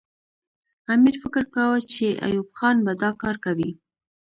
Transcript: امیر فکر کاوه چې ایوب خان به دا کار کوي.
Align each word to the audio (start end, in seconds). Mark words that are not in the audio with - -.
امیر 0.93 1.15
فکر 1.23 1.43
کاوه 1.53 1.79
چې 1.93 2.05
ایوب 2.25 2.47
خان 2.57 2.75
به 2.85 2.93
دا 3.01 3.09
کار 3.21 3.35
کوي. 3.45 3.71